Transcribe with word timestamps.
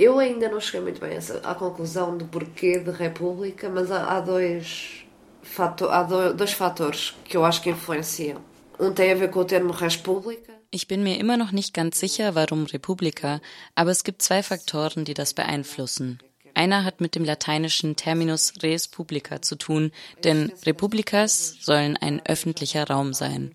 Eu 0.00 0.18
ainda 0.18 0.48
não 0.48 0.58
cheguei 0.58 0.80
muito 0.80 0.98
bem 0.98 1.18
à 1.44 1.54
conclusão 1.54 2.16
do 2.16 2.24
porquê 2.24 2.78
de 2.78 2.90
república, 2.90 3.68
mas 3.68 3.90
há, 3.90 4.16
há 4.16 4.20
dois, 4.20 5.04
fator, 5.42 5.92
há 5.92 6.02
dois 6.32 6.52
fatores 6.52 7.14
que 7.22 7.36
eu 7.36 7.44
acho 7.44 7.60
que 7.60 7.68
influenciam. 7.68 8.40
Um 8.78 8.94
tem 8.94 9.12
a 9.12 9.14
ver 9.14 9.30
com 9.30 9.40
o 9.40 9.44
termo 9.44 9.74
república. 9.74 10.54
Ich 10.70 10.86
bin 10.86 11.02
mir 11.02 11.18
immer 11.18 11.36
noch 11.36 11.52
nicht 11.52 11.74
ganz 11.74 12.00
sicher, 12.00 12.34
warum 12.34 12.64
Republika, 12.64 13.42
aber 13.74 13.90
es 13.90 14.02
gibt 14.02 14.22
zwei 14.22 14.42
Faktoren, 14.42 15.04
die 15.04 15.12
das 15.12 15.34
beeinflussen. 15.34 16.18
Einer 16.54 16.82
hat 16.84 17.02
mit 17.02 17.14
dem 17.14 17.24
lateinischen 17.24 17.94
Terminus 17.94 18.54
res 18.62 18.88
publica 18.88 19.42
zu 19.42 19.56
tun, 19.56 19.92
denn 20.24 20.50
Republikas 20.64 21.56
sollen 21.60 21.98
ein 21.98 22.24
öffentlicher 22.24 22.88
Raum 22.88 23.12
sein. 23.12 23.54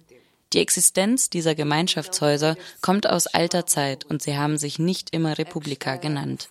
Die 0.53 0.59
Existenz 0.59 1.29
dieser 1.29 1.55
Gemeinschaftshäuser 1.55 2.55
kommt 2.81 3.09
aus 3.09 3.27
alter 3.27 3.65
Zeit 3.65 4.05
und 4.05 4.21
sie 4.21 4.37
haben 4.37 4.57
sich 4.57 4.79
nicht 4.79 5.09
immer 5.09 5.37
Republika 5.37 5.97
genannt. 5.97 6.47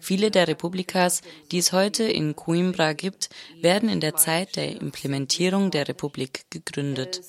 Viele 0.00 0.30
der 0.30 0.48
Republikas, 0.48 1.22
die 1.52 1.58
es 1.58 1.72
heute 1.72 2.04
in 2.04 2.36
Coimbra 2.36 2.92
gibt, 2.92 3.30
werden 3.60 3.88
in 3.88 4.00
der 4.00 4.16
Zeit 4.16 4.56
der 4.56 4.80
Implementierung 4.80 5.70
der 5.70 5.88
Republik 5.88 6.44
gegründet. 6.50 7.22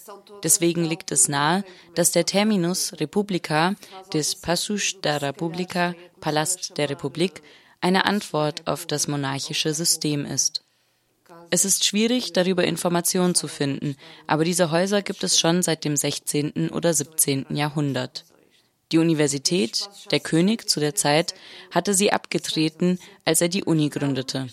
Deswegen 0.44 0.84
liegt 0.86 1.12
es 1.12 1.28
nahe, 1.28 1.64
dass 1.96 2.12
der 2.12 2.26
Terminus 2.26 2.94
Republika 3.00 3.76
des 4.12 4.36
Passus 4.36 4.96
da 5.02 5.18
Republika, 5.18 5.94
Palast 6.20 6.78
der 6.78 6.90
Republik, 6.90 7.42
eine 7.80 8.06
Antwort 8.06 8.68
auf 8.68 8.86
das 8.86 9.08
monarchische 9.08 9.74
System 9.74 10.26
ist. 10.26 10.67
Es 11.50 11.66
ist 11.66 11.86
schwierig, 11.86 12.34
darüber 12.34 12.64
Informationen 12.66 13.36
zu 13.36 13.48
finden, 13.48 13.96
aber 14.26 14.44
diese 14.44 14.72
Häuser 14.72 15.02
gibt 15.02 15.24
es 15.24 15.40
schon 15.40 15.62
seit 15.62 15.86
dem 15.86 15.96
16. 15.96 16.70
oder 16.72 16.94
17. 16.94 17.46
Jahrhundert. 17.50 18.26
Die 18.92 18.98
Universität, 18.98 19.90
der 20.12 20.20
König 20.20 20.70
zu 20.70 20.80
der 20.80 20.96
Zeit, 20.96 21.34
hatte 21.72 21.94
sie 21.94 22.12
abgetreten, 22.12 23.00
als 23.26 23.42
er 23.42 23.50
die 23.50 23.64
Uni 23.64 23.90
gründete. 23.90 24.48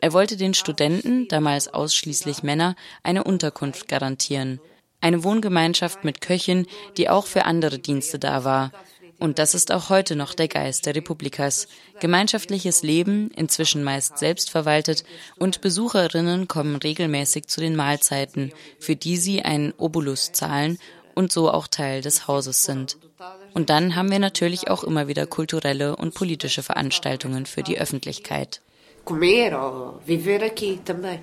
Er 0.00 0.12
wollte 0.12 0.36
den 0.36 0.54
Studenten, 0.54 1.28
damals 1.28 1.68
ausschließlich 1.68 2.42
Männer, 2.42 2.74
eine 3.02 3.22
Unterkunft 3.24 3.88
garantieren. 3.88 4.60
Eine 5.00 5.22
Wohngemeinschaft 5.24 6.04
mit 6.04 6.20
Köchin, 6.20 6.66
die 6.96 7.08
auch 7.08 7.26
für 7.26 7.44
andere 7.44 7.78
Dienste 7.78 8.18
da 8.18 8.44
war, 8.44 8.72
und 9.22 9.38
das 9.38 9.54
ist 9.54 9.70
auch 9.70 9.88
heute 9.88 10.16
noch 10.16 10.34
der 10.34 10.48
Geist 10.48 10.84
der 10.84 10.96
Republikas. 10.96 11.68
Gemeinschaftliches 12.00 12.82
Leben, 12.82 13.30
inzwischen 13.30 13.84
meist 13.84 14.18
selbstverwaltet, 14.18 15.04
und 15.38 15.60
Besucherinnen 15.60 16.48
kommen 16.48 16.74
regelmäßig 16.74 17.46
zu 17.46 17.60
den 17.60 17.76
Mahlzeiten, 17.76 18.52
für 18.80 18.96
die 18.96 19.16
sie 19.16 19.42
einen 19.42 19.74
Obolus 19.78 20.32
zahlen 20.32 20.76
und 21.14 21.32
so 21.32 21.52
auch 21.52 21.68
Teil 21.68 22.00
des 22.00 22.26
Hauses 22.26 22.64
sind. 22.64 22.98
Und 23.54 23.70
dann 23.70 23.94
haben 23.94 24.10
wir 24.10 24.18
natürlich 24.18 24.68
auch 24.68 24.82
immer 24.82 25.06
wieder 25.06 25.28
kulturelle 25.28 25.94
und 25.94 26.14
politische 26.14 26.64
Veranstaltungen 26.64 27.46
für 27.46 27.62
die 27.62 27.78
Öffentlichkeit. 27.78 28.60
Comer 29.04 30.00
viver 30.04 30.42
aqui 30.42 30.80
também. 30.84 31.20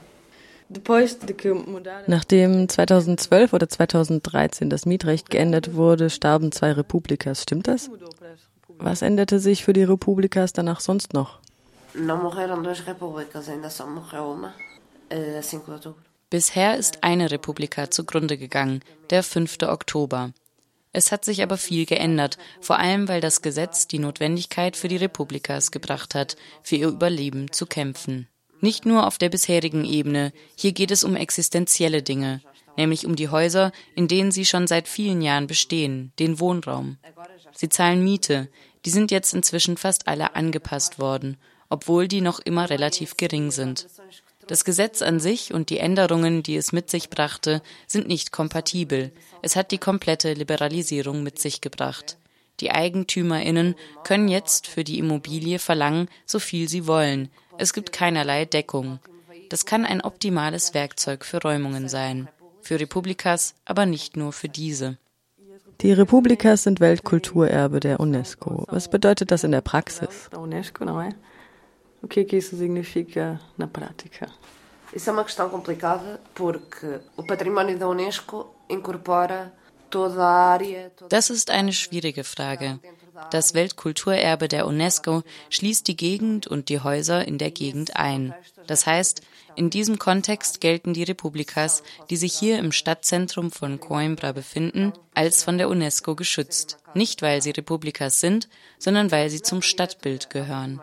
Nachdem 2.08 2.70
2012 2.70 3.54
oder 3.54 3.70
2013 3.70 4.70
das 4.70 4.86
Mietrecht 4.86 5.30
geändert 5.30 5.74
wurde, 5.74 6.10
starben 6.10 6.52
zwei 6.52 6.74
Republikas. 6.74 7.44
Stimmt 7.44 7.68
das? 7.68 7.90
Was 8.78 9.02
änderte 9.02 9.40
sich 9.40 9.66
für 9.66 9.74
die 9.74 9.84
Republikas 9.84 10.54
danach 10.54 10.80
sonst 10.80 11.14
noch? 11.14 11.40
Bisher 16.30 16.78
ist 16.78 17.04
eine 17.04 17.32
Republika 17.32 17.90
zugrunde 17.90 18.38
gegangen, 18.38 18.82
der 19.10 19.24
5. 19.24 19.58
Oktober. 19.64 20.32
Es 20.92 21.12
hat 21.12 21.26
sich 21.26 21.42
aber 21.42 21.58
viel 21.58 21.86
geändert, 21.86 22.38
vor 22.62 22.78
allem 22.78 23.08
weil 23.08 23.22
das 23.22 23.42
Gesetz 23.42 23.88
die 23.88 24.00
Notwendigkeit 24.00 24.78
für 24.78 24.88
die 24.88 24.98
Republikas 24.98 25.72
gebracht 25.72 26.14
hat, 26.16 26.36
für 26.62 26.76
ihr 26.76 26.88
Überleben 26.88 27.52
zu 27.52 27.66
kämpfen. 27.66 28.28
Nicht 28.62 28.86
nur 28.86 29.08
auf 29.08 29.18
der 29.18 29.30
bisherigen 29.30 29.86
Ebene, 29.86 30.34
hier 30.56 30.74
geht 30.74 30.92
es 30.92 31.04
um 31.04 31.16
existenzielle 31.16 32.04
Dinge, 32.04 32.42
nämlich 32.78 33.06
um 33.06 33.16
die 33.16 33.30
Häuser, 33.30 33.72
in 33.96 34.08
denen 34.08 34.32
sie 34.32 34.46
schon 34.46 34.68
seit 34.68 34.88
vielen 34.88 35.22
Jahren 35.22 35.48
bestehen, 35.48 36.12
den 36.20 36.40
Wohnraum. 36.40 36.98
Sie 37.54 37.70
zahlen 37.70 38.04
Miete, 38.04 38.50
die 38.86 38.90
sind 38.90 39.12
jetzt 39.12 39.34
inzwischen 39.34 39.78
fast 39.78 40.08
alle 40.08 40.36
angepasst 40.36 41.00
worden, 41.00 41.38
obwohl 41.70 42.08
die 42.08 42.22
noch 42.22 42.40
immer 42.40 42.70
relativ 42.70 43.18
gering 43.18 43.52
sind. 43.52 43.88
Das 44.48 44.66
Gesetz 44.66 45.02
an 45.02 45.20
sich 45.20 45.54
und 45.54 45.70
die 45.70 45.78
Änderungen, 45.78 46.42
die 46.42 46.56
es 46.56 46.72
mit 46.72 46.90
sich 46.90 47.10
brachte, 47.10 47.62
sind 47.86 48.08
nicht 48.08 48.32
kompatibel. 48.32 49.12
Es 49.42 49.56
hat 49.56 49.72
die 49.72 49.78
komplette 49.78 50.34
Liberalisierung 50.34 51.22
mit 51.22 51.38
sich 51.38 51.62
gebracht. 51.62 52.18
Die 52.60 52.72
Eigentümerinnen 52.72 53.76
können 54.04 54.28
jetzt 54.28 54.68
für 54.68 54.84
die 54.84 55.00
Immobilie 55.00 55.60
verlangen, 55.60 56.10
so 56.26 56.40
viel 56.40 56.68
sie 56.68 56.88
wollen, 56.88 57.30
es 57.58 57.74
gibt 57.74 57.92
keinerlei 57.92 58.46
Deckung. 58.46 59.00
Das 59.50 59.66
kann 59.66 59.86
ein 59.86 60.02
optimales 60.02 60.74
Werkzeug 60.74 61.26
für 61.26 61.42
Räumungen 61.42 61.90
sein. 61.90 62.30
Für 62.62 62.80
Republikas, 62.80 63.54
aber 63.66 63.86
nicht 63.86 64.16
nur 64.16 64.32
für 64.32 64.48
diese. 64.48 64.98
Die 65.82 65.92
Republikas 65.92 66.64
sind 66.64 66.80
Weltkulturerbe 66.80 67.80
der 67.80 68.00
UNESCO. 68.00 68.66
Was 68.70 68.90
bedeutet 68.90 69.32
das 69.32 69.44
in 69.44 69.52
der 69.52 69.62
Praxis? 69.62 70.30
O 72.02 72.08
que 72.08 72.22
isso 72.38 72.56
significa 72.56 73.42
na 73.58 73.68
prática? 73.68 74.28
Isso 74.94 75.10
é 75.10 75.14
uma 75.14 75.26
questão 75.26 75.50
complicada 75.50 76.20
porque 76.34 77.02
o 77.18 77.24
património 77.24 77.78
da 77.78 77.88
UNESCO 77.88 78.56
incorpora 78.70 79.52
das 81.10 81.30
ist 81.30 81.50
eine 81.50 81.74
schwierige 81.74 82.24
Frage. 82.24 82.80
Das 83.32 83.54
Weltkulturerbe 83.54 84.48
der 84.48 84.66
UNESCO 84.66 85.24
schließt 85.50 85.88
die 85.88 85.98
Gegend 85.98 86.48
und 86.48 86.70
die 86.70 86.80
Häuser 86.80 87.28
in 87.28 87.38
der 87.38 87.52
Gegend 87.52 87.96
ein. 87.96 88.34
Das 88.68 88.86
heißt, 88.86 89.22
in 89.56 89.70
diesem 89.70 90.00
Kontext 90.00 90.62
gelten 90.62 90.94
die 90.94 91.04
Republikas, 91.04 91.84
die 92.10 92.18
sich 92.18 92.34
hier 92.34 92.60
im 92.60 92.72
Stadtzentrum 92.72 93.52
von 93.52 93.80
Coimbra 93.80 94.32
befinden, 94.32 94.94
als 95.14 95.44
von 95.44 95.58
der 95.58 95.70
UNESCO 95.70 96.16
geschützt. 96.16 96.78
Nicht 96.94 97.22
weil 97.22 97.42
sie 97.42 97.52
Republikas 97.52 98.20
sind, 98.20 98.48
sondern 98.78 99.12
weil 99.12 99.30
sie 99.30 99.42
zum 99.42 99.62
Stadtbild 99.62 100.30
gehören. 100.30 100.82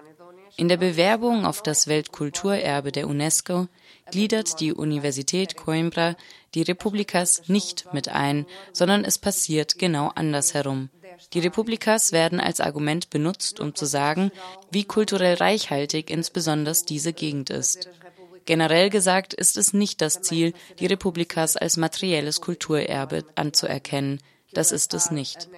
In 0.59 0.69
der 0.69 0.79
Bewerbung 0.79 1.45
auf 1.45 1.63
das 1.63 1.87
Weltkulturerbe 1.87 2.91
der 2.91 3.09
UNESCO 3.09 3.69
gliedert 4.11 4.61
die 4.61 4.73
Universität 4.73 5.57
Coimbra 5.57 6.17
die 6.55 6.63
Republikas 6.63 7.43
nicht 7.49 7.93
mit 7.93 8.09
ein, 8.09 8.47
sondern 8.73 9.05
es 9.05 9.19
passiert 9.19 9.79
genau 9.79 10.11
andersherum. 10.15 10.89
Die 11.35 11.41
Republikas 11.41 12.13
werden 12.13 12.41
als 12.41 12.61
Argument 12.61 13.11
benutzt, 13.11 13.61
um 13.61 13.75
zu 13.75 13.85
sagen, 13.85 14.31
wie 14.71 14.85
kulturell 14.85 15.35
reichhaltig 15.35 16.11
insbesondere 16.11 16.77
diese 16.89 17.13
Gegend 17.13 17.51
ist. 17.51 17.91
Generell 18.47 18.91
gesagt 18.91 19.35
ist 19.35 19.57
es 19.57 19.75
nicht 19.75 20.01
das 20.01 20.23
Ziel, 20.23 20.55
die 20.79 20.87
Republikas 20.87 21.57
als 21.57 21.77
materielles 21.77 22.41
Kulturerbe 22.41 23.25
anzuerkennen. 23.35 24.21
Das 24.53 24.73
ist 24.73 24.95
es 24.95 25.11
nicht. 25.11 25.49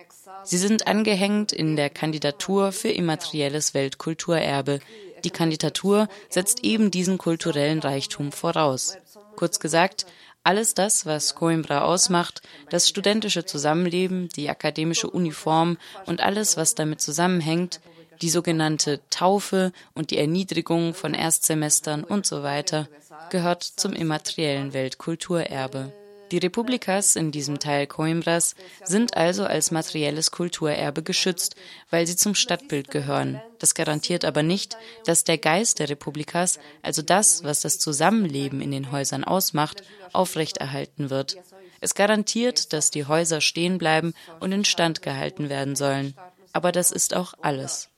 Sie 0.44 0.58
sind 0.58 0.86
angehängt 0.86 1.52
in 1.52 1.76
der 1.76 1.90
Kandidatur 1.90 2.72
für 2.72 2.90
immaterielles 2.90 3.74
Weltkulturerbe. 3.74 4.80
Die 5.24 5.30
Kandidatur 5.30 6.08
setzt 6.28 6.64
eben 6.64 6.90
diesen 6.90 7.18
kulturellen 7.18 7.80
Reichtum 7.80 8.32
voraus. 8.32 8.96
Kurz 9.36 9.60
gesagt, 9.60 10.06
alles 10.44 10.74
das, 10.74 11.04
was 11.04 11.34
Coimbra 11.34 11.82
ausmacht, 11.82 12.40
das 12.70 12.88
studentische 12.88 13.44
Zusammenleben, 13.44 14.28
die 14.30 14.48
akademische 14.48 15.10
Uniform 15.10 15.76
und 16.06 16.20
alles, 16.20 16.56
was 16.56 16.74
damit 16.74 17.00
zusammenhängt, 17.00 17.80
die 18.22 18.30
sogenannte 18.30 19.00
Taufe 19.10 19.72
und 19.94 20.10
die 20.10 20.18
Erniedrigung 20.18 20.94
von 20.94 21.14
Erstsemestern 21.14 22.02
und 22.02 22.26
so 22.26 22.42
weiter, 22.42 22.88
gehört 23.30 23.62
zum 23.62 23.92
immateriellen 23.92 24.72
Weltkulturerbe. 24.72 25.92
Die 26.30 26.38
Republikas 26.38 27.16
in 27.16 27.30
diesem 27.30 27.58
Teil 27.58 27.86
Coimbras 27.86 28.54
sind 28.84 29.16
also 29.16 29.44
als 29.44 29.70
materielles 29.70 30.30
Kulturerbe 30.30 31.02
geschützt, 31.02 31.56
weil 31.90 32.06
sie 32.06 32.16
zum 32.16 32.34
Stadtbild 32.34 32.90
gehören. 32.90 33.40
Das 33.58 33.74
garantiert 33.74 34.24
aber 34.24 34.42
nicht, 34.42 34.76
dass 35.04 35.24
der 35.24 35.38
Geist 35.38 35.78
der 35.78 35.88
Republikas, 35.88 36.58
also 36.82 37.02
das, 37.02 37.44
was 37.44 37.60
das 37.60 37.78
Zusammenleben 37.78 38.60
in 38.60 38.70
den 38.70 38.92
Häusern 38.92 39.24
ausmacht, 39.24 39.82
aufrechterhalten 40.12 41.10
wird. 41.10 41.38
Es 41.80 41.94
garantiert, 41.94 42.72
dass 42.72 42.90
die 42.90 43.06
Häuser 43.06 43.40
stehen 43.40 43.78
bleiben 43.78 44.12
und 44.40 44.52
instand 44.52 45.02
gehalten 45.02 45.48
werden 45.48 45.76
sollen. 45.76 46.14
Aber 46.52 46.72
das 46.72 46.90
ist 46.90 47.14
auch 47.14 47.34
alles. 47.40 47.88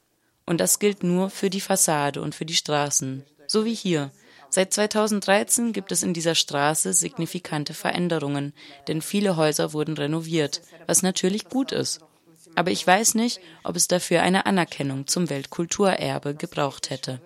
Und 0.46 0.60
das 0.60 0.78
gilt 0.78 1.02
nur 1.02 1.31
für 1.31 1.50
die 1.50 1.60
Fassade 1.60 2.20
und 2.20 2.34
für 2.34 2.44
die 2.44 2.56
Straßen. 2.56 3.25
So 3.46 3.64
wie 3.64 3.75
hier. 3.75 4.10
Seit 4.50 4.75
2013 4.75 5.73
gibt 5.73 5.93
es 5.93 6.02
in 6.02 6.12
dieser 6.12 6.35
Straße 6.35 6.93
signifikante 6.93 7.73
Veränderungen, 7.73 8.52
denn 8.88 9.00
viele 9.00 9.37
Häuser 9.37 9.73
wurden 9.73 9.97
renoviert, 9.97 10.61
was 10.87 11.02
natürlich 11.02 11.49
gut 11.49 11.70
ist. 11.70 12.00
Aber 12.56 12.73
ich 12.73 12.85
weiß 12.85 13.14
nicht, 13.14 13.41
ob 13.62 13.76
es 13.76 13.87
dafür 13.87 14.23
eine 14.23 14.47
Anerkennung 14.47 15.06
zum 15.06 15.31
Weltkulturerbe 15.31 16.35
gebraucht 16.35 16.91
hätte. 16.91 17.20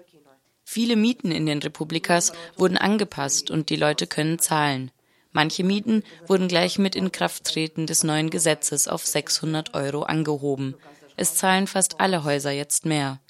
Viele 0.64 0.96
Mieten 0.96 1.30
in 1.30 1.46
den 1.46 1.60
Republikas 1.60 2.32
wurden 2.56 2.76
angepasst 2.76 3.50
und 3.50 3.70
die 3.70 3.76
Leute 3.76 4.06
können 4.06 4.38
zahlen. 4.38 4.90
Manche 5.32 5.64
Mieten 5.64 6.04
wurden 6.26 6.46
gleich 6.46 6.78
mit 6.78 6.94
Inkrafttreten 6.94 7.86
des 7.86 8.04
neuen 8.04 8.30
Gesetzes 8.30 8.86
auf 8.86 9.04
600 9.06 9.74
Euro 9.74 10.02
angehoben. 10.02 10.74
Es 11.16 11.36
zahlen 11.36 11.66
fast 11.66 12.00
alle 12.00 12.24
Häuser 12.24 12.50
jetzt 12.50 12.86
mehr. 12.86 13.20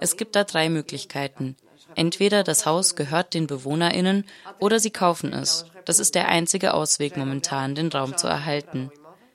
Es 0.00 0.16
gibt 0.16 0.36
da 0.36 0.44
drei 0.44 0.68
Möglichkeiten. 0.68 1.56
Entweder 1.94 2.44
das 2.44 2.66
Haus 2.66 2.96
gehört 2.96 3.34
den 3.34 3.46
BewohnerInnen 3.46 4.24
oder 4.58 4.78
sie 4.80 4.90
kaufen 4.90 5.32
es. 5.32 5.64
Das 5.84 5.98
ist 5.98 6.14
der 6.14 6.28
einzige 6.28 6.74
Ausweg 6.74 7.16
momentan, 7.16 7.74
den 7.74 7.88
Raum 7.88 8.16
zu 8.16 8.26
erhalten. 8.26 8.90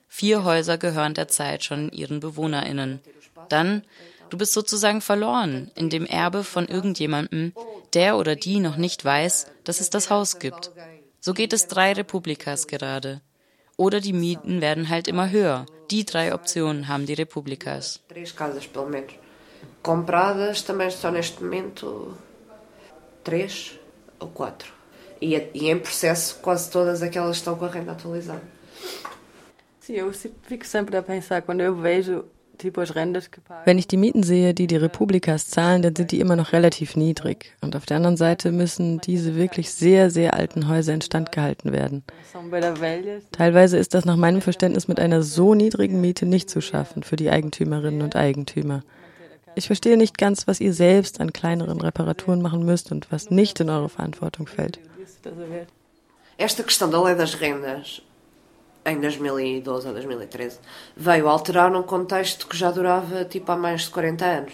Vier 0.08 0.44
Häuser 0.44 0.78
gehören 0.78 1.14
derzeit 1.14 1.64
schon 1.64 1.92
ihren 1.92 2.20
BewohnerInnen. 2.20 3.02
Dann, 3.50 3.84
du 4.30 4.38
bist 4.38 4.54
sozusagen 4.54 5.02
verloren 5.02 5.72
in 5.76 5.90
dem 5.90 6.06
Erbe 6.06 6.44
von 6.44 6.68
irgendjemandem, 6.68 7.54
der 7.94 8.18
oder 8.18 8.36
die 8.36 8.60
noch 8.60 8.78
nicht 8.78 9.04
weiß, 9.04 9.48
dass 9.64 9.82
es 9.82 9.90
das 9.90 10.10
Haus 10.10 10.40
gibt. 10.40 10.72
So 11.20 11.34
geht 11.34 11.54
es 11.54 11.68
drei 11.68 11.94
Republikas 11.94 12.68
gerade. 12.68 13.22
Oder 13.76 14.02
die 14.02 14.14
Mieten 14.14 14.62
werden 14.62 14.90
halt 14.90 15.08
immer 15.08 15.32
höher. 15.32 15.66
Die 15.90 16.06
drei 16.06 16.34
Optionen 16.34 16.88
haben 16.88 17.08
die 17.08 17.14
Republikas. 17.14 18.02
Compradas 19.84 20.64
também 20.64 20.88
estão 20.88 21.12
neste 21.12 21.44
momento 21.44 22.18
três 23.24 23.80
ou 24.20 24.28
quatro. 24.28 24.72
E, 25.22 25.36
e 25.54 25.70
em 25.70 25.80
processo 25.80 26.40
quase 26.42 26.70
todas 26.70 27.02
aquelas 27.02 27.38
estão 27.38 27.56
com 27.56 27.66
a 27.66 27.70
renda 27.70 27.94
atualizada. 27.94 28.42
Sim, 29.80 29.94
eu 29.94 30.14
fico 30.14 30.66
sempre 30.66 30.96
a 30.98 31.04
pensar, 31.04 31.42
quando 31.42 31.62
eu 31.62 31.75
vejo 31.75 32.25
Wenn 33.66 33.78
ich 33.78 33.88
die 33.88 33.98
Mieten 33.98 34.24
sehe, 34.24 34.54
die 34.54 34.68
die 34.68 34.75
Republikas 34.75 35.48
zahlen, 35.48 35.81
dann 35.81 35.96
sind 35.96 36.12
die 36.12 36.20
immer 36.20 36.36
noch 36.36 36.54
relativ 36.54 36.96
niedrig. 36.96 37.56
Und 37.62 37.75
auf 37.75 37.86
der 37.86 37.98
anderen 37.98 38.18
Seite 38.18 38.52
müssen 38.52 39.00
diese 39.02 39.36
wirklich 39.36 39.72
sehr, 39.72 40.10
sehr 40.10 40.34
alten 40.36 40.68
Häuser 40.69 40.94
instand 40.94 41.31
gehalten 41.31 41.72
werden. 41.72 42.04
Teilweise 43.31 43.78
ist 43.78 43.94
das 43.94 44.06
nach 44.06 44.16
meinem 44.16 44.42
Verständnis 44.42 44.88
mit 44.88 45.00
einer 45.00 45.24
so 45.24 45.56
niedrigen 45.56 46.00
Miete 46.00 46.26
nicht 46.26 46.50
zu 46.50 46.62
schaffen 46.62 47.04
für 47.04 47.16
die 47.16 47.30
Eigentümerinnen 47.30 48.02
und 48.02 48.16
Eigentümer. 48.16 48.84
Ich 49.56 49.68
verstehe 49.68 49.98
nicht 49.98 50.18
ganz, 50.18 50.48
was 50.48 50.60
ihr 50.60 50.74
selbst 50.74 51.20
an 51.20 51.34
kleineren 51.34 51.82
Reparaturen 51.82 52.42
machen 52.42 52.66
müsst 52.66 52.92
und 52.92 53.12
was 53.12 53.30
nicht 53.30 53.60
in 53.60 53.70
eure 53.70 53.90
Verantwortung 53.90 54.48
fällt. 54.48 54.80
Esta 56.38 56.64
questão 56.64 56.90
da 56.90 57.00
lei 57.02 57.14
das 57.14 57.40
rendas 57.40 58.02
em 58.86 59.00
2012 59.00 59.70
ou 59.70 59.82
2013, 59.82 60.60
veio 60.96 61.30
alterar 61.30 61.74
um 61.76 61.84
contexto 61.84 62.48
que 62.48 62.58
já 62.58 62.72
durava 62.72 63.26
tipo 63.26 63.52
há 63.52 63.56
mais 63.56 63.84
de 63.84 63.92
40 63.92 64.26
anos. 64.26 64.54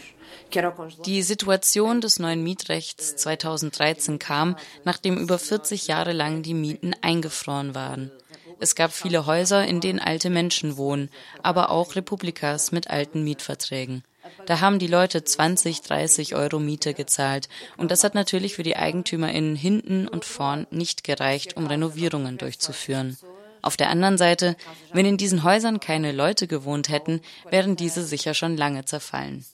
Die 1.06 1.24
Situation 1.24 2.00
des 2.00 2.19
neuen 2.19 2.44
Mietrechts 2.44 3.16
2013 3.16 4.19
kam, 4.19 4.56
nachdem 4.84 5.18
über 5.18 5.38
40 5.40 5.88
Jahre 5.88 6.13
lang 6.13 6.44
die 6.44 6.54
Mieten 6.54 6.94
eingefroren 7.01 7.74
waren. 7.75 8.12
Es 8.60 8.75
gab 8.75 8.92
viele 8.92 9.25
Häuser, 9.25 9.66
in 9.66 9.80
denen 9.80 10.00
alte 10.00 10.30
Menschen 10.30 10.78
wohnen, 10.78 11.10
aber 11.42 11.69
auch 11.72 11.96
Republikas 11.96 12.72
mit 12.72 12.90
alten 12.90 13.24
Mietverträgen. 13.24 14.04
Da 14.45 14.59
haben 14.59 14.79
die 14.79 14.87
Leute 14.87 15.23
20, 15.23 15.81
30 15.81 16.35
Euro 16.35 16.59
Miete 16.59 16.93
gezahlt. 16.93 17.49
Und 17.77 17.91
das 17.91 18.03
hat 18.03 18.15
natürlich 18.15 18.55
für 18.55 18.63
die 18.63 18.75
EigentümerInnen 18.75 19.55
hinten 19.55 20.07
und 20.07 20.25
vorn 20.25 20.67
nicht 20.71 21.03
gereicht, 21.03 21.57
um 21.57 21.67
Renovierungen 21.67 22.37
durchzuführen. 22.37 23.17
Auf 23.61 23.75
der 23.75 23.89
anderen 23.89 24.17
Seite, 24.17 24.55
wenn 24.93 25.05
in 25.05 25.17
diesen 25.17 25.43
Häusern 25.43 25.79
keine 25.79 26.11
Leute 26.11 26.47
gewohnt 26.47 26.89
hätten, 26.89 27.21
wären 27.49 27.75
diese 27.75 28.03
sicher 28.03 28.33
schon 28.33 28.55
lange 28.55 28.85
zerfallen. 28.85 29.45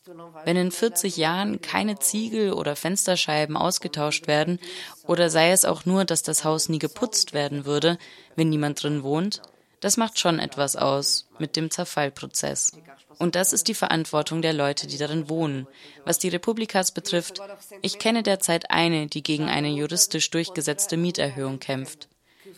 Wenn 0.43 0.57
in 0.57 0.71
40 0.71 1.17
Jahren 1.17 1.61
keine 1.61 1.97
Ziegel 1.97 2.53
oder 2.53 2.75
Fensterscheiben 2.75 3.57
ausgetauscht 3.57 4.27
werden, 4.27 4.59
oder 5.07 5.29
sei 5.29 5.51
es 5.51 5.65
auch 5.65 5.85
nur, 5.85 6.05
dass 6.05 6.21
das 6.21 6.43
Haus 6.43 6.69
nie 6.69 6.79
geputzt 6.79 7.33
werden 7.33 7.65
würde, 7.65 7.97
wenn 8.35 8.49
niemand 8.49 8.83
drin 8.83 9.01
wohnt, 9.01 9.41
das 9.79 9.97
macht 9.97 10.19
schon 10.19 10.39
etwas 10.39 10.75
aus 10.75 11.27
mit 11.39 11.55
dem 11.55 11.71
Zerfallprozess. 11.71 12.73
Und 13.17 13.35
das 13.35 13.53
ist 13.53 13.67
die 13.67 13.73
Verantwortung 13.73 14.41
der 14.41 14.53
Leute, 14.53 14.87
die 14.87 14.97
darin 14.97 15.29
wohnen. 15.29 15.67
Was 16.03 16.19
die 16.19 16.29
Republikas 16.29 16.91
betrifft, 16.91 17.39
ich 17.81 17.99
kenne 17.99 18.23
derzeit 18.23 18.71
eine, 18.71 19.07
die 19.07 19.23
gegen 19.23 19.45
eine 19.45 19.69
juristisch 19.69 20.29
durchgesetzte 20.31 20.97
Mieterhöhung 20.97 21.59
kämpft. 21.59 22.09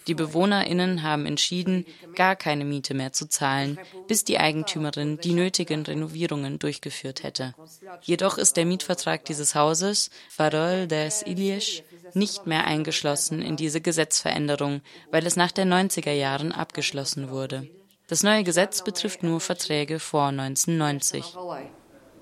Die 0.08 0.14
BewohnerInnen 0.14 1.04
haben 1.04 1.26
entschieden, 1.26 1.86
gar 2.16 2.36
keine 2.36 2.66
Miete 2.66 2.94
mehr 2.94 3.14
zu 3.14 3.28
zahlen, 3.28 3.80
bis 4.08 4.24
die 4.24 4.40
Eigentümerin 4.40 5.18
die 5.20 5.34
nötigen 5.34 5.84
Renovierungen 5.84 6.60
durchgeführt 6.60 7.24
hätte. 7.24 7.54
Jedoch 8.02 8.38
ist 8.38 8.58
der 8.58 8.66
Mietvertrag 8.66 9.26
dieses 9.26 9.56
Hauses, 9.56 10.10
Farol 10.30 10.88
des 10.88 11.24
Iliesch, 11.24 11.84
nicht 12.14 12.48
mehr 12.48 12.66
eingeschlossen 12.66 13.42
in 13.42 13.56
diese 13.56 13.82
Gesetzveränderung, 13.82 14.82
weil 15.12 15.26
es 15.26 15.36
nach 15.36 15.52
den 15.52 15.72
90er 15.72 16.12
Jahren 16.12 16.52
abgeschlossen 16.52 17.30
wurde. 17.30 17.68
Das 18.08 18.24
neue 18.24 18.44
Gesetz 18.44 18.84
betrifft 18.84 19.24
nur 19.24 19.40
Verträge 19.40 20.00
vor 20.00 20.28
1990. 20.28 21.36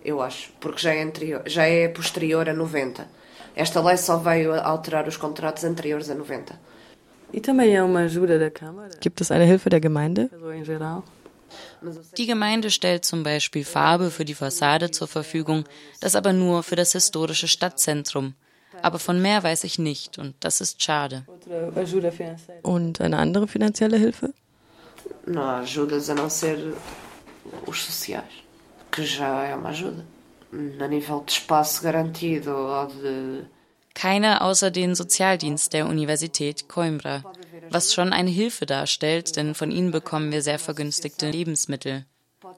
Eu 0.04 0.22
acho, 0.22 0.52
porque 0.60 0.84
já 0.84 0.94
é, 0.94 1.02
anterior, 1.02 1.42
já 1.48 1.66
é 1.66 1.88
posterior 1.88 2.48
a 2.48 2.54
90. 2.54 3.08
Esta 3.56 3.82
lei 3.82 3.98
só 3.98 4.18
veio 4.18 4.54
alterar 4.54 5.08
os 5.08 5.18
contratos 5.18 5.64
anteriores 5.64 6.12
a 6.12 6.14
90. 6.14 6.54
Gibt 9.02 9.22
es 9.22 9.32
eine 9.32 9.46
Hilfe 9.46 9.70
der 9.70 9.80
Gemeinde? 9.82 10.30
Die 12.18 12.26
Gemeinde 12.26 12.72
stellt 12.72 13.06
zum 13.06 13.24
Beispiel 13.24 13.64
Farbe 13.64 14.10
für 14.10 14.26
die 14.26 14.34
Fassade 14.34 14.92
zur 14.92 15.08
Verfügung, 15.08 15.66
das 16.00 16.16
aber 16.16 16.34
nur 16.34 16.64
für 16.64 16.76
das 16.76 16.94
historische 16.94 17.48
Stadtzentrum. 17.48 18.36
Aber 18.86 19.00
von 19.00 19.20
mehr 19.20 19.42
weiß 19.42 19.64
ich 19.64 19.80
nicht 19.80 20.20
und 20.20 20.36
das 20.42 20.62
ist 20.62 20.84
schade. 20.84 21.26
Und 22.62 23.02
eine 23.02 23.18
andere 23.18 23.48
finanzielle 23.48 23.98
Hilfe? 23.98 24.32
Não 25.26 25.42
ajudas 25.42 26.08
a 26.12 26.14
não 26.14 26.30
ser 26.30 26.58
os 27.66 27.84
sociais, 27.84 28.34
que 28.92 29.04
já 29.04 29.44
é 29.46 29.56
uma 29.56 29.70
ajuda. 29.70 30.06
A 30.80 30.88
nível 30.88 31.24
de 31.26 31.32
espaço 31.32 31.82
garantido 31.82 32.52
ou 32.52 32.88
de 33.02 33.46
keine 33.96 34.42
außer 34.42 34.70
den 34.70 34.94
Sozialdienst 34.94 35.74
der 35.74 35.88
Universität 35.88 36.68
Coimbra, 36.68 37.24
was 37.72 37.92
schon 37.92 38.14
eine 38.14 38.30
Hilfe 38.30 38.68
darstellt, 38.68 39.36
denn 39.36 39.56
von 39.56 39.72
ihnen 39.72 39.90
bekommen 39.90 40.32
wir 40.32 40.44
sehr 40.44 40.60
vergünstigte 40.60 41.32
Lebensmittel. 41.32 42.06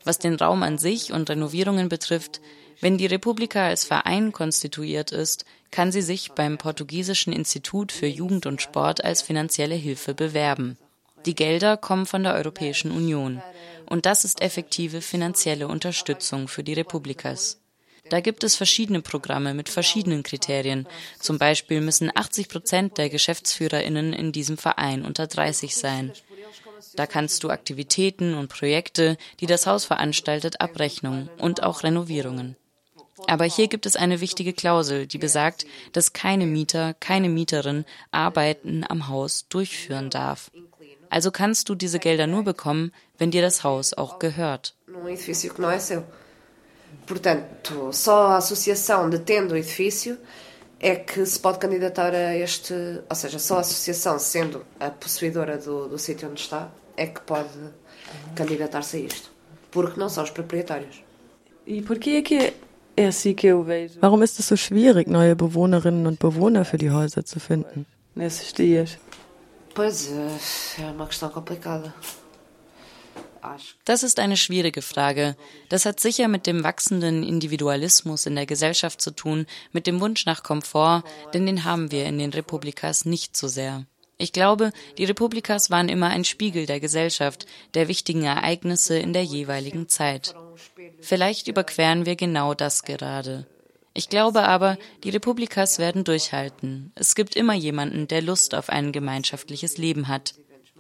Was 0.03 0.19
den 0.19 0.35
Raum 0.35 0.63
an 0.63 0.77
sich 0.77 1.13
und 1.13 1.29
Renovierungen 1.29 1.87
betrifft, 1.87 2.41
wenn 2.81 2.97
die 2.97 3.05
Republika 3.05 3.67
als 3.67 3.85
Verein 3.85 4.31
konstituiert 4.31 5.11
ist, 5.11 5.45
kann 5.71 5.91
sie 5.91 6.01
sich 6.01 6.31
beim 6.31 6.57
Portugiesischen 6.57 7.33
Institut 7.33 7.91
für 7.91 8.07
Jugend 8.07 8.45
und 8.45 8.61
Sport 8.61 9.03
als 9.03 9.21
finanzielle 9.21 9.75
Hilfe 9.75 10.13
bewerben. 10.13 10.77
Die 11.25 11.35
Gelder 11.35 11.77
kommen 11.77 12.05
von 12.05 12.23
der 12.23 12.35
Europäischen 12.35 12.91
Union. 12.91 13.41
Und 13.85 14.05
das 14.05 14.23
ist 14.23 14.41
effektive 14.41 15.01
finanzielle 15.01 15.67
Unterstützung 15.67 16.47
für 16.47 16.63
die 16.63 16.73
Republikas. 16.73 17.59
Da 18.09 18.21
gibt 18.21 18.43
es 18.43 18.55
verschiedene 18.55 19.01
Programme 19.01 19.53
mit 19.53 19.67
verschiedenen 19.67 20.23
Kriterien. 20.23 20.87
Zum 21.19 21.37
Beispiel 21.37 21.81
müssen 21.81 22.11
80 22.13 22.47
Prozent 22.47 22.97
der 22.97 23.09
GeschäftsführerInnen 23.09 24.13
in 24.13 24.31
diesem 24.31 24.57
Verein 24.57 25.03
unter 25.03 25.27
30 25.27 25.75
sein. 25.75 26.13
Da 26.95 27.05
kannst 27.05 27.43
du 27.43 27.49
Aktivitäten 27.49 28.33
und 28.33 28.47
Projekte, 28.47 29.17
die 29.39 29.45
das 29.45 29.67
Haus 29.67 29.85
veranstaltet, 29.85 30.61
Abrechnungen 30.61 31.29
und 31.37 31.63
auch 31.63 31.83
Renovierungen. 31.83 32.55
Aber 33.25 33.45
hier 33.45 33.67
gibt 33.67 33.85
es 33.85 33.95
eine 33.95 34.21
wichtige 34.21 34.53
Klausel, 34.53 35.07
die 35.07 35.17
besagt, 35.17 35.65
dass 35.91 36.13
keine 36.13 36.45
Mieter, 36.45 36.93
keine 36.99 37.29
Mieterin 37.29 37.85
Arbeiten 38.11 38.83
am 38.87 39.07
Haus 39.07 39.47
durchführen 39.49 40.09
darf. 40.09 40.51
Also 41.09 41.31
kannst 41.31 41.69
du 41.69 41.75
diese 41.75 41.99
Gelder 41.99 42.27
nur 42.27 42.43
bekommen, 42.43 42.91
wenn 43.17 43.31
dir 43.31 43.41
das 43.41 43.63
Haus 43.63 43.93
auch 43.93 44.19
gehört. 44.19 44.75
Portanto, 47.05 47.91
só 47.93 48.27
a 48.27 48.37
associação 48.37 49.09
detendo 49.09 49.53
o 49.53 49.57
edifício 49.57 50.17
é 50.79 50.95
que 50.95 51.25
se 51.25 51.39
pode 51.39 51.59
candidatar 51.59 52.13
a 52.13 52.35
este. 52.35 52.73
Ou 53.09 53.15
seja, 53.15 53.39
só 53.39 53.57
a 53.57 53.59
associação, 53.61 54.19
sendo 54.19 54.65
a 54.79 54.89
possuidora 54.89 55.57
do, 55.57 55.87
do 55.87 55.97
sítio 55.97 56.29
onde 56.29 56.41
está, 56.41 56.69
é 56.95 57.07
que 57.07 57.21
pode 57.21 57.57
candidatar-se 58.35 58.97
a 58.97 58.99
isto. 58.99 59.31
Porque 59.71 59.99
não 59.99 60.09
são 60.09 60.23
os 60.23 60.29
proprietários. 60.29 61.03
E 61.65 61.81
porquê 61.81 62.11
é 62.11 62.21
que 62.21 62.35
é? 62.35 62.53
Warum 62.97 64.21
ist 64.23 64.39
es 64.39 64.47
so 64.47 64.55
schwierig, 64.55 65.07
neue 65.07 65.35
Bewohnerinnen 65.35 66.07
und 66.07 66.19
Bewohner 66.19 66.65
für 66.65 66.77
die 66.77 66.89
Häuser 66.91 67.23
zu 67.25 67.39
finden? 67.39 67.85
Das 73.85 74.03
ist 74.03 74.19
eine 74.19 74.35
schwierige 74.35 74.81
Frage. 74.81 75.35
Das 75.69 75.85
hat 75.85 75.99
sicher 75.99 76.27
mit 76.27 76.47
dem 76.47 76.63
wachsenden 76.63 77.23
Individualismus 77.23 78.25
in 78.25 78.35
der 78.35 78.45
Gesellschaft 78.45 78.99
zu 78.99 79.11
tun, 79.11 79.45
mit 79.71 79.87
dem 79.87 80.01
Wunsch 80.01 80.25
nach 80.25 80.43
Komfort, 80.43 81.03
denn 81.33 81.45
den 81.45 81.63
haben 81.63 81.91
wir 81.91 82.05
in 82.05 82.17
den 82.17 82.31
Republikas 82.31 83.05
nicht 83.05 83.37
so 83.37 83.47
sehr. 83.47 83.85
Ich 84.17 84.33
glaube, 84.33 84.71
die 84.97 85.05
Republikas 85.05 85.69
waren 85.69 85.89
immer 85.89 86.07
ein 86.07 86.23
Spiegel 86.23 86.65
der 86.65 86.79
Gesellschaft, 86.79 87.45
der 87.75 87.87
wichtigen 87.87 88.23
Ereignisse 88.23 88.97
in 88.97 89.13
der 89.13 89.23
jeweiligen 89.23 89.87
Zeit. 89.89 90.35
Vielleicht 91.01 91.47
überqueren 91.47 92.05
wir 92.05 92.15
genau 92.15 92.53
das 92.53 92.83
gerade. 92.83 93.45
Ich 93.93 94.09
glaube 94.09 94.43
aber, 94.43 94.77
die 95.03 95.09
Republikas 95.09 95.79
werden 95.79 96.03
durchhalten. 96.03 96.91
Es 96.95 97.15
gibt 97.15 97.35
immer 97.35 97.53
jemanden, 97.53 98.07
der 98.07 98.21
Lust 98.21 98.53
auf 98.53 98.69
ein 98.69 98.91
gemeinschaftliches 98.91 99.77
Leben 99.77 100.07
hat. 100.07 100.35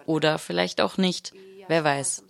Oder 0.05 0.37
vielleicht 0.39 0.81
auch 0.81 0.97
nicht. 0.97 1.33
Wer 1.67 1.83
weiß. 1.83 2.23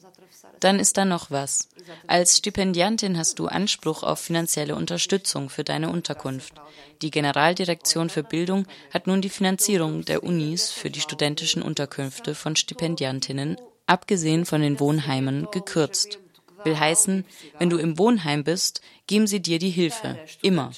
Dann 0.60 0.80
ist 0.80 0.98
da 0.98 1.06
noch 1.06 1.32
was. 1.32 1.70
Als 2.08 2.38
Stipendiantin 2.38 3.18
hast 3.18 3.40
du 3.40 3.48
Anspruch 3.48 4.04
auf 4.04 4.20
finanzielle 4.20 4.76
Unterstützung 4.76 5.50
für 5.50 5.64
deine 5.64 5.90
Unterkunft. 5.90 6.54
Die 7.02 7.12
Generaldirektion 7.12 8.10
für 8.10 8.24
Bildung 8.24 8.66
hat 8.92 9.08
nun 9.08 9.22
die 9.22 9.30
Finanzierung 9.30 10.04
der 10.04 10.24
Unis 10.24 10.70
für 10.72 10.90
die 10.90 11.02
studentischen 11.02 11.62
Unterkünfte 11.62 12.36
von 12.36 12.56
Stipendiantinnen, 12.56 13.58
abgesehen 13.86 14.46
von 14.46 14.62
den 14.62 14.80
Wohnheimen, 14.80 15.48
gekürzt. 15.52 16.20
Will 16.64 16.78
heißen, 16.78 17.24
wenn 17.60 17.70
du 17.70 17.78
im 17.78 17.98
Wohnheim 17.98 18.44
bist, 18.44 18.82
geben 19.06 19.28
sie 19.28 19.42
dir 19.42 19.60
die 19.60 19.70
Hilfe. 19.70 20.18
Immer. 20.42 20.72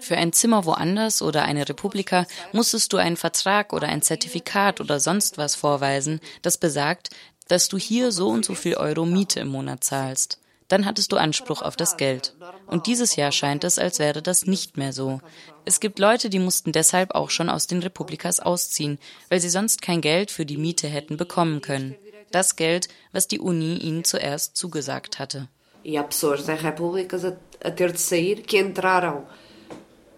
Für 0.00 0.16
ein 0.16 0.32
Zimmer 0.32 0.64
woanders 0.64 1.20
oder 1.20 1.42
eine 1.42 1.68
Republika 1.68 2.26
musstest 2.52 2.92
du 2.92 2.96
einen 2.96 3.16
Vertrag 3.16 3.72
oder 3.72 3.88
ein 3.88 4.02
Zertifikat 4.02 4.80
oder 4.80 5.00
sonst 5.00 5.36
was 5.36 5.54
vorweisen, 5.54 6.20
das 6.42 6.58
besagt, 6.58 7.10
dass 7.48 7.68
du 7.68 7.78
hier 7.78 8.12
so 8.12 8.28
und 8.28 8.44
so 8.44 8.54
viel 8.54 8.76
Euro 8.76 9.06
Miete 9.06 9.40
im 9.40 9.48
Monat 9.48 9.84
zahlst. 9.84 10.38
Dann 10.68 10.84
hattest 10.84 11.12
du 11.12 11.16
Anspruch 11.16 11.62
auf 11.62 11.76
das 11.76 11.96
Geld. 11.96 12.34
Und 12.66 12.86
dieses 12.88 13.14
Jahr 13.14 13.30
scheint 13.30 13.62
es, 13.62 13.78
als 13.78 14.00
wäre 14.00 14.20
das 14.20 14.46
nicht 14.46 14.76
mehr 14.76 14.92
so. 14.92 15.20
Es 15.64 15.78
gibt 15.78 16.00
Leute, 16.00 16.28
die 16.28 16.40
mussten 16.40 16.72
deshalb 16.72 17.14
auch 17.14 17.30
schon 17.30 17.48
aus 17.48 17.68
den 17.68 17.80
Republikas 17.80 18.40
ausziehen, 18.40 18.98
weil 19.28 19.40
sie 19.40 19.48
sonst 19.48 19.80
kein 19.80 20.00
Geld 20.00 20.32
für 20.32 20.44
die 20.44 20.56
Miete 20.56 20.88
hätten 20.88 21.16
bekommen 21.16 21.60
können. 21.60 21.94
Das 22.32 22.56
Geld, 22.56 22.88
was 23.12 23.28
die 23.28 23.38
Uni 23.38 23.76
ihnen 23.76 24.02
zuerst 24.02 24.56
zugesagt 24.56 25.20
hatte. 25.20 25.48
E 25.84 25.96
há 25.98 26.02
pessoas 26.02 26.44
das 26.44 26.64
repúblicas 26.64 27.24
a, 27.24 27.36
a 27.62 27.70
ter 27.70 27.92
de 27.92 28.00
sair 28.00 28.42
que 28.42 28.58
entraram 28.58 29.24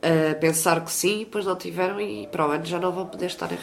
a 0.01 0.35
pensar 0.37 0.83
que 0.83 0.91
sim, 0.91 1.19
depois 1.21 1.45
não 1.45 1.57
tiveram 1.57 2.01
e 2.01 2.27
para 2.27 2.49
o 2.49 2.51
ano 2.51 2.65
já 2.65 2.79
não 2.79 2.91
vão 2.91 3.07
poder 3.07 3.27
estar 3.27 3.53
em. 3.53 3.59